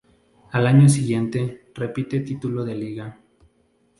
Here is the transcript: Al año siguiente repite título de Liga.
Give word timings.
Al 0.53 0.65
año 0.65 0.89
siguiente 0.89 1.67
repite 1.75 2.21
título 2.21 2.65
de 2.65 2.73
Liga. 2.73 3.19